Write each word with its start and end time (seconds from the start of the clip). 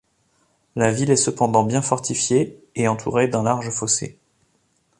La 0.75 0.91
ville 0.91 1.11
est 1.11 1.15
cependant 1.15 1.63
bien 1.63 1.83
fortifiée 1.83 2.59
et 2.73 2.87
entourée 2.87 3.27
d'un 3.27 3.43
large 3.43 3.69
fossé. 3.69 4.17